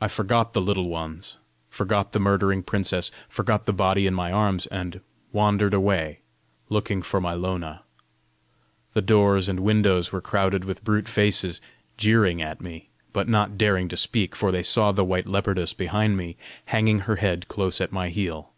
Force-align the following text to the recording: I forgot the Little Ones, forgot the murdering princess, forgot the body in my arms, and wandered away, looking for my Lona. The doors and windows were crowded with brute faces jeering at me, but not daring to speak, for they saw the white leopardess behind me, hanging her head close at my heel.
I 0.00 0.06
forgot 0.06 0.52
the 0.52 0.62
Little 0.62 0.88
Ones, 0.88 1.40
forgot 1.68 2.12
the 2.12 2.20
murdering 2.20 2.62
princess, 2.62 3.10
forgot 3.28 3.66
the 3.66 3.72
body 3.72 4.06
in 4.06 4.14
my 4.14 4.30
arms, 4.30 4.66
and 4.68 5.00
wandered 5.32 5.74
away, 5.74 6.20
looking 6.68 7.02
for 7.02 7.20
my 7.20 7.34
Lona. 7.34 7.82
The 8.94 9.02
doors 9.02 9.48
and 9.48 9.58
windows 9.58 10.12
were 10.12 10.20
crowded 10.20 10.64
with 10.64 10.84
brute 10.84 11.08
faces 11.08 11.60
jeering 11.96 12.40
at 12.40 12.60
me, 12.60 12.90
but 13.12 13.26
not 13.26 13.58
daring 13.58 13.88
to 13.88 13.96
speak, 13.96 14.36
for 14.36 14.52
they 14.52 14.62
saw 14.62 14.92
the 14.92 15.04
white 15.04 15.26
leopardess 15.26 15.72
behind 15.72 16.16
me, 16.16 16.36
hanging 16.66 17.00
her 17.00 17.16
head 17.16 17.48
close 17.48 17.80
at 17.80 17.90
my 17.90 18.08
heel. 18.08 18.52